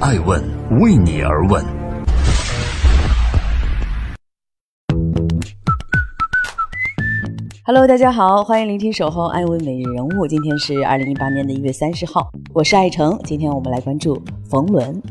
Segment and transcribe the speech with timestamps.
[0.00, 0.40] 爱问
[0.80, 1.64] 为你而问。
[7.64, 10.08] Hello，大家好，欢迎聆听《守候爱问每日人物》。
[10.28, 13.18] 今天是二零一八年的一月三十号，我是爱成。
[13.24, 15.02] 今天我们来关注冯仑，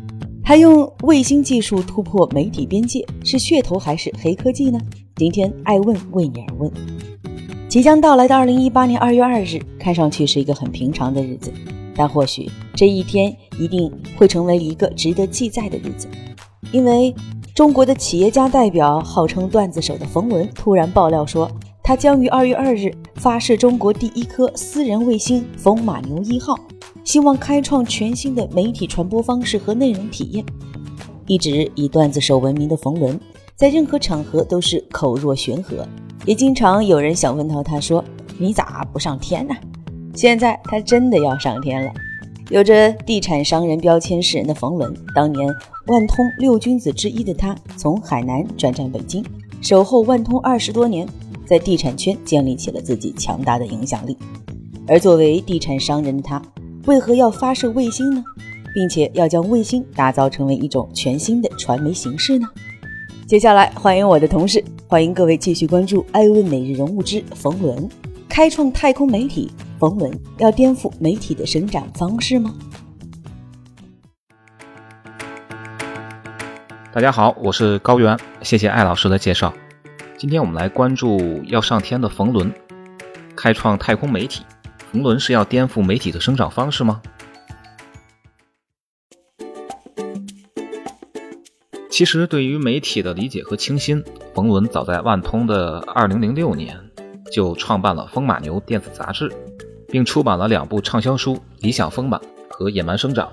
[0.41, 4.79] 他用卫星技术突破媒体边界，是噱头还是黑科技呢？
[5.17, 6.71] 今天爱问为你而问。
[7.67, 11.51] 即将到来的二零一八年二月二日，看上去是一个很平常的日子，
[11.97, 16.07] 但或许这一天一定会成为一个值得记载的日子，
[16.71, 17.13] 因为
[17.55, 21.49] 中国的企业家代表、号称段子手的冯仑突然爆料说。
[21.83, 26.53] 他将于二月二日发射中国第一颗私人卫星“风马牛一号”，
[27.05, 30.43] 希望开创全新的媒体传播方式和内容体验。
[31.27, 33.17] 一直以段子手闻名的冯仑，
[33.55, 35.87] 在任何场合都是口若悬河，
[36.25, 38.03] 也经常有人想问到他说
[38.37, 39.55] ：“你咋不上天呢？”
[40.17, 41.91] 现在他真的要上天了。
[42.49, 45.47] 有着地产商人标签示人的冯仑，当年
[45.85, 49.23] 万通六君子之一的他，从海南转战北京，
[49.61, 51.07] 守候万通二十多年。
[51.45, 54.17] 在地产圈建立起了自己强大的影响力，
[54.85, 56.41] 而作为地产商人的他，
[56.87, 58.21] 为何要发射卫星呢？
[58.73, 62.47] 并且要将卫星打造成为一种全新的传媒形式呢？
[63.27, 67.77] 接下来，欢迎我的同事，欢迎各位继续关注《爱问每日人物之冯仑》，
[68.27, 69.49] 开创太空媒体，
[69.79, 72.51] 冯仑要颠覆媒体的生长方式吗？
[76.91, 79.53] 大家好，我是高原，谢谢艾老师的介绍。
[80.17, 82.51] 今天我们来关注要上天的冯仑，
[83.35, 84.43] 开创太空媒体。
[84.91, 86.99] 冯仑是要颠覆媒体的生长方式吗？
[91.91, 96.75] 其实，对于媒体的理解和倾心，冯仑早在万通的二零零六年
[97.31, 99.31] 就创办了《风马牛》电子杂志，
[99.89, 103.27] 并出版了两部畅销书《理想丰满》和《野蛮生长》。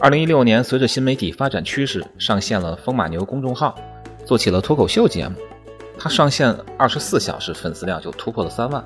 [0.00, 3.74] 二零一六年，随着新媒体发展趋势，上线了风马牛公众号，
[4.24, 5.34] 做起了脱口秀节目。
[5.98, 8.84] 他上线二十四小时，粉丝量就突破了三万，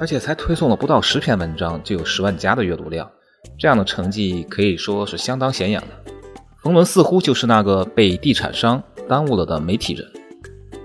[0.00, 3.08] 而且才推送了不到十篇文章，就有十万加的阅读量，
[3.56, 6.12] 这样的成绩可以说是相当显眼的。
[6.60, 10.04] 冯仑似乎就是那个被地产商耽误了的媒体人。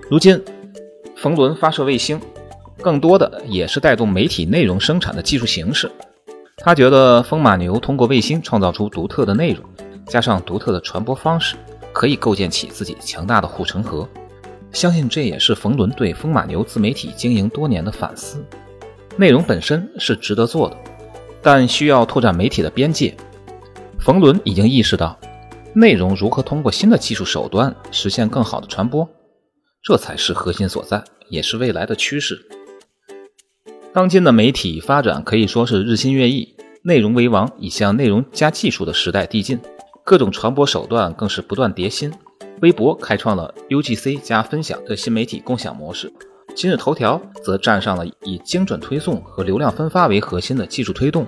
[0.08, 0.40] 如今，
[1.16, 2.20] 冯仑发射卫星，
[2.82, 5.90] 更多的也是带动媒体内容生产的技术形式。
[6.56, 9.64] 他觉得风马牛通过卫星创造出独特的内容，
[10.06, 11.56] 加上独特的传播方式，
[11.92, 14.08] 可以构建起自己强大的护城河。
[14.72, 18.44] 相信这也是冯仑对风马牛自媒体经营多年的反思。
[19.16, 20.76] 内容本身是值得做的，
[21.42, 23.14] 但需要拓展媒体的边界。
[23.98, 25.18] 冯仑已经意识到，
[25.74, 29.08] 内容如何通过新的技术手段实现更好的传播，
[29.82, 32.40] 这才是核心所在，也是未来的趋势。
[33.92, 39.58] 当今的媒体发展可以说是日新月异，内容为王已向内容加技术的时代递进，
[40.04, 42.12] 各种传播手段更是不断迭新。
[42.62, 46.12] 微博开创了 UGC 加分享的新媒体共享模式，
[46.54, 51.26] 今日头条则站上了以精准推送和流量分发为核心的技术推动。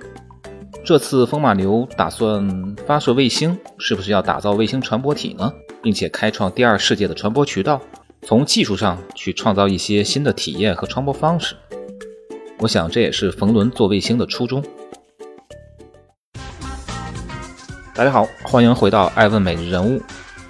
[0.84, 5.52] 这次风马牛打算发射卫星，是不是要打造卫星传播体呢？
[5.82, 7.80] 并且开创第二世界的传播渠道，
[8.22, 11.56] 从技术上去创造一些新的体验和传播方式。
[12.62, 14.62] 我想这也是冯仑做卫星的初衷。
[17.92, 20.00] 大家好，欢迎回到爱问每日人物。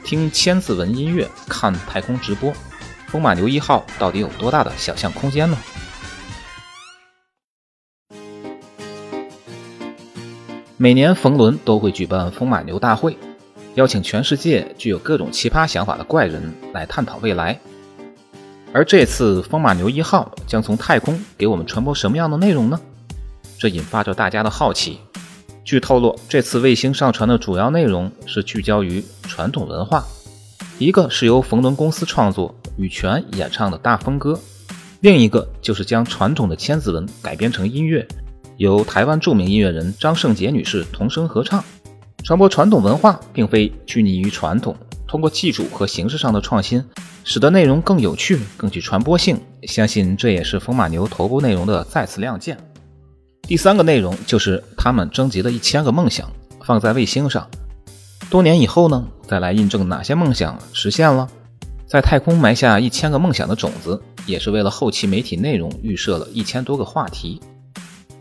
[0.05, 2.53] 听千字文音乐，看太空直播，
[3.07, 5.57] 风马牛一号到底有多大的想象空间呢？
[10.77, 13.17] 每年冯仑都会举办风马牛大会，
[13.77, 17.59] 邀请全世界具有各种奇葩想法的怪人来探讨未来。
[18.75, 22.81] 而这次风马牛一号将从太空给我们传播什么样的内容呢？
[23.59, 24.99] 这引发着大家的好奇。
[25.63, 30.03] 据透露，这次卫星上传的主要内容是聚焦于传统文化，
[30.79, 34.41] 一个是由冯仑公司创作、羽泉演唱的大风歌，
[35.01, 38.09] 另一个就是将传统的千字文改编成音乐，
[38.57, 41.63] 由台湾著名音乐人张圣杰女士同声合唱。
[42.25, 44.75] 传播传统文化并非拘泥于传统，
[45.07, 46.83] 通过技术和形式上的创新，
[47.25, 49.41] 使得内容更有趣、更具传播性。
[49.65, 52.59] 相信这也是风马牛头部内容的再次亮剑。
[53.43, 56.31] 第三个内容就是他们征集了一千个梦想
[56.65, 57.49] 放在卫星上，
[58.31, 61.29] 多年以后呢，再来印证哪些梦想实现了。
[61.87, 67.41] 在太空埋下一千个梦想的种子，也是为了后期媒体内容预设了一千多个话题。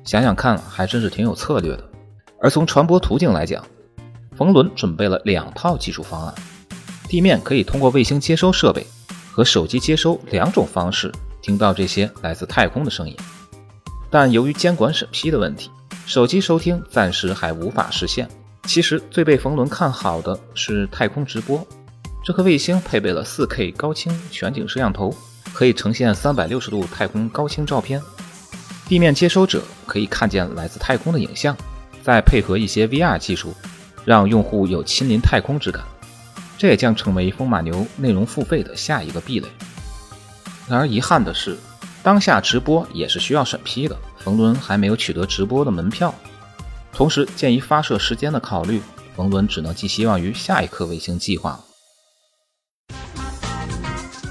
[0.03, 1.83] 想想看，还真是挺有策略的。
[2.41, 3.63] 而从传播途径来讲，
[4.35, 6.35] 冯仑准备了两套技术方案：
[7.11, 8.87] 地面可以通过卫星接收设备
[9.33, 11.11] 和手机接收两种方式
[11.41, 13.13] 听到这些来自太空的声音。
[14.09, 15.69] 但由于监管审批的问题，
[16.05, 18.29] 手机收听暂时还无法实现。
[18.63, 21.67] 其实最被冯仑看好的是太空直播。
[22.23, 25.13] 这颗卫星配备了 4K 高清全景摄像头，
[25.51, 28.01] 可以呈现360度太空高清照片。
[28.87, 31.57] 地面接收者可以看见来自太空的影像，
[32.01, 33.53] 再配合一些 VR 技术，
[34.05, 35.83] 让用户有亲临太空之感。
[36.61, 39.47] 这也将成为风马牛内容付费的下一个壁垒。
[40.69, 41.57] 然而遗憾的是，
[42.03, 46.13] 当下直播也是需要审批的，冯仑还没有取得直播的门票。
[46.93, 48.79] 同时，鉴于发射时间的考虑，
[49.15, 51.59] 冯仑只能寄希望于下一颗卫星计划。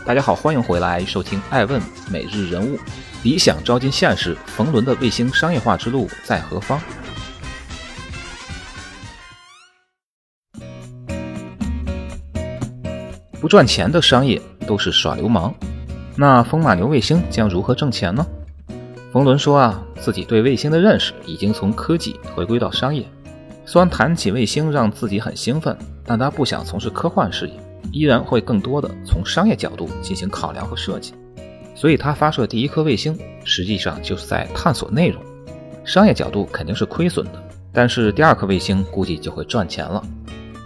[0.07, 2.77] 大家好，欢迎回来收听《爱问每日人物》。
[3.25, 6.81] 理想照进现实，冯仑的卫星商业化之路在何方？
[13.41, 15.55] 不赚钱的商业都是耍流氓。
[16.17, 18.27] 那风马牛卫星将如何挣钱呢？
[19.13, 23.05] 冯仑说啊，自己对卫星的认识已经从科技回归到商业。
[23.65, 27.55] 虽然谈起卫星让自己很兴奋，但他不想从事科幻事业，
[27.93, 31.15] 依然会更多的从商业角度进行考量和设计。
[31.75, 35.23] 所以他发射第一颗卫星，实际上就是在探索内容。
[35.85, 37.43] 商业角度肯定是亏损的，
[37.73, 40.03] 但是第二颗卫星估计就会赚钱了。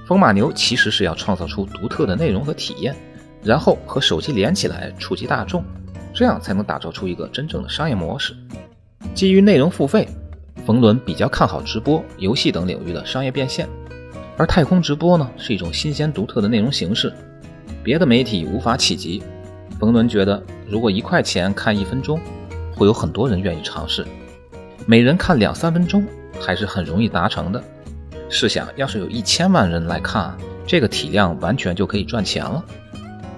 [0.07, 2.95] 风马牛其实是要创造出独特的内容和体验，
[3.43, 5.65] 然后和手机连起来触及大众，
[6.13, 8.35] 这样才能打造出一个真正的商业模式。
[9.15, 10.07] 基于内容付费，
[10.67, 13.69] 冯仑比较看好直播、游戏等领域的商业变现。
[14.37, 17.13] 而太空直播呢，是一种新鲜独特的内容形式，
[17.83, 19.23] 别的媒体无法企及。
[19.79, 22.21] 冯仑觉得，如果一块钱看一分钟，
[22.75, 24.03] 会有很多人愿意尝试；
[24.87, 26.05] 每人看两三分钟，
[26.41, 27.63] 还是很容易达成的。
[28.29, 30.37] 试想，要是有一千万人来看，
[30.67, 32.65] 这个体量完全就可以赚钱了。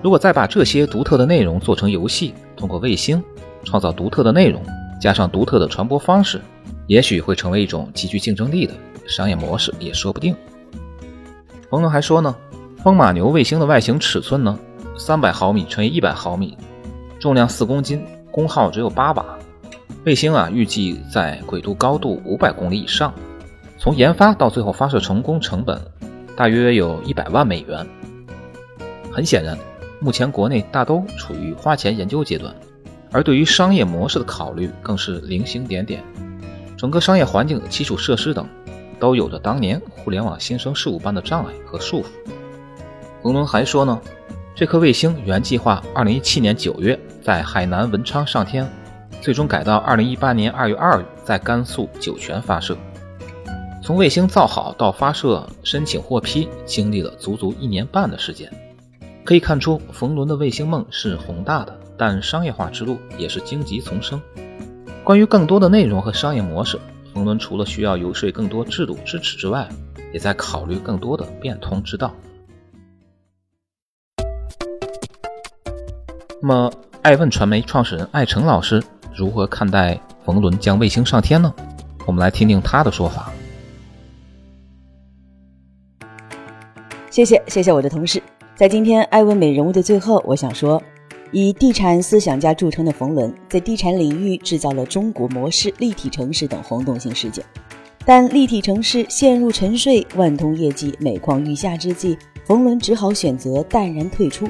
[0.03, 3.23] 如果再把这些独特的内容做成游戏，通过卫星
[3.65, 4.63] 创造独特的内容，
[5.01, 6.41] 加上独特的传播方式，
[6.87, 8.75] 也许会成为一种极具竞争力的
[9.07, 10.35] 商业模式，也说不定。
[11.69, 12.35] 冯仑还说呢，
[12.83, 14.57] 风马牛卫星的外形尺寸呢，
[14.97, 16.57] 三百毫米乘以一百毫米，
[17.19, 19.25] 重量四公斤，功耗只有八瓦。
[20.05, 23.13] 卫星啊，预计在轨度高度五百公里以上。
[23.79, 25.81] 从研发到最后发射成功，成本
[26.35, 27.87] 大约有一百万美元。
[29.13, 29.57] 很显然，
[30.01, 32.55] 目前国内大都处于花钱研究阶段，
[33.13, 36.03] 而对于商业模式的考虑更是零星点点。
[36.77, 38.47] 整个商业环境、基础设施等，
[38.99, 42.07] 都有着当年互联网新生事物般的障碍和束缚。
[43.23, 44.01] 冯仑还说呢，
[44.55, 48.67] 这颗卫星原计划2017年9月在海南文昌上天，
[49.21, 52.77] 最终改到2018年2月2日在甘肃酒泉发射。
[53.87, 58.53] 从卫星造好到发射申请获批，经历了足足一年半的时间。
[59.23, 64.21] 可以看出，冯仑的卫星梦是宏大的，但商业化之路也是荆棘丛生。
[65.05, 66.81] 关于更多的内容和商业模式，
[67.15, 69.69] 冯仑除了需要游说更多制度支持之外，
[70.13, 72.13] 也在考虑更多的变通之道。
[76.43, 76.73] 那么，
[77.03, 78.83] 爱问传媒创始人艾诚老师
[79.15, 81.55] 如何看待冯仑将卫星上天呢？
[82.05, 83.31] 我们来听听他的说法。
[87.17, 88.23] 谢谢谢谢我的同事，
[88.55, 90.83] 在今天艾问美人物的最后，我想说，
[91.33, 97.43] 以地产思想家著称的冯仑，在地产领域制造了中国模式、立体城市等轰动性事件，
[98.05, 104.47] 但立体城市陷入沉睡、万通业绩每况愈下之际，冯仑只好选择淡然退出。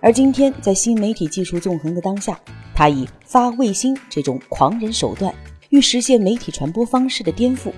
[0.00, 2.36] 而今天，在新媒体技术纵横的当下，
[2.74, 5.32] 他以发卫星这种狂人手段，
[5.70, 7.70] 欲实现媒体传播方式的颠覆。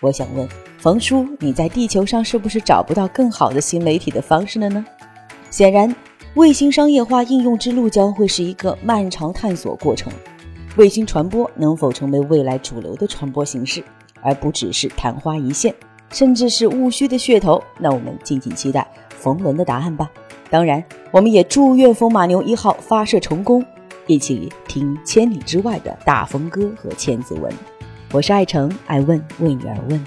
[0.00, 0.46] 我想问
[0.78, 4.84] 冯叔，你在地球上是不是找不到更好的新媒体的方式了呢？
[5.50, 5.94] 显然，
[6.34, 10.12] 卫星商业化应用之路将会是一个漫长探索过程。
[10.76, 13.82] 卫星传播能否成为未来主流的传播形式，
[14.20, 15.74] 而不只是昙花一现，
[16.10, 17.62] 甚至是务虚的噱头？
[17.78, 20.10] 那我们敬请期待冯仑的答案吧。
[20.50, 23.64] 当然，我们也祝愿风马牛一号发射成功，
[24.06, 27.50] 一起听千里之外的大风歌和千字文。
[28.12, 30.04] 我是爱成，爱问为你而问。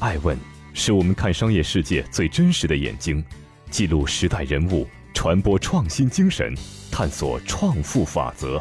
[0.00, 0.36] 爱问
[0.74, 3.24] 是我们看商业世界最真实的眼睛，
[3.70, 6.52] 记录时代人物，传播创新精神，
[6.92, 8.60] 探索创富法则。